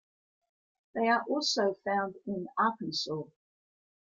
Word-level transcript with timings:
They 0.95 1.09
are 1.09 1.23
also 1.29 1.75
found 1.85 2.15
in 2.25 2.47
Arkansas. 2.57 3.21